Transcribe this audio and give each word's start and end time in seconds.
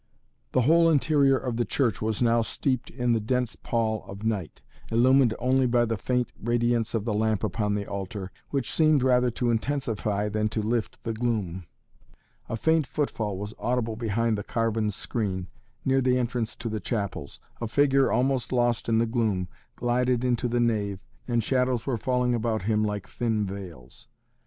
The 0.53 0.61
whole 0.61 0.89
interior 0.89 1.37
of 1.37 1.57
the 1.57 1.63
church 1.63 2.01
was 2.01 2.23
now 2.23 2.41
steeped 2.41 2.89
in 2.89 3.13
the 3.13 3.19
dense 3.19 3.55
pall 3.55 4.03
of 4.07 4.23
night, 4.23 4.59
illumined 4.91 5.35
only 5.37 5.67
by 5.67 5.85
the 5.85 5.95
faint 5.95 6.33
radiance 6.41 6.95
of 6.95 7.05
the 7.05 7.13
lamp 7.13 7.43
upon 7.43 7.75
the 7.75 7.85
altar, 7.85 8.31
which 8.49 8.73
seemed 8.73 9.03
rather 9.03 9.29
to 9.29 9.51
intensify 9.51 10.27
than 10.27 10.49
to 10.49 10.63
lift 10.63 11.03
the 11.03 11.13
gloom. 11.13 11.65
A 12.49 12.57
faint 12.57 12.87
footfall 12.87 13.37
was 13.37 13.53
audible 13.59 13.95
behind 13.95 14.39
the 14.39 14.43
carven 14.43 14.89
screen, 14.89 15.49
near 15.85 16.01
the 16.01 16.17
entrance 16.17 16.55
to 16.55 16.67
the 16.67 16.79
chapels. 16.79 17.39
A 17.61 17.67
figure, 17.67 18.11
almost 18.11 18.51
lost 18.51 18.89
in 18.89 18.97
the 18.97 19.05
gloom, 19.05 19.49
glided 19.75 20.23
into 20.23 20.47
the 20.47 20.59
nave, 20.59 20.99
and 21.27 21.43
shadows 21.43 21.85
were 21.85 21.95
falling 21.95 22.33
about 22.33 22.63
him 22.63 22.83
like 22.83 23.07
thin 23.07 23.45
veils. 23.45 24.07